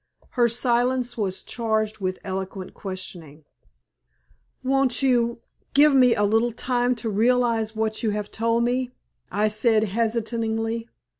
[0.31, 3.45] Her silence was charged with eloquent questioning.
[4.63, 5.41] "Won't you
[5.75, 8.89] give me a little time to realize what you have told me?"
[9.31, 10.89] I said, hesitatingly.